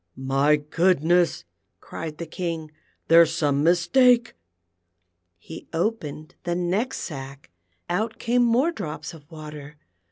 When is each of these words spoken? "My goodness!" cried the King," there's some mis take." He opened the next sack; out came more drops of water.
"My 0.41 0.55
goodness!" 0.55 1.43
cried 1.79 2.17
the 2.17 2.25
King," 2.25 2.71
there's 3.07 3.35
some 3.35 3.61
mis 3.63 3.87
take." 3.87 4.33
He 5.37 5.67
opened 5.73 6.33
the 6.43 6.55
next 6.55 7.01
sack; 7.01 7.51
out 7.87 8.17
came 8.17 8.41
more 8.43 8.71
drops 8.71 9.13
of 9.13 9.29
water. 9.29 9.77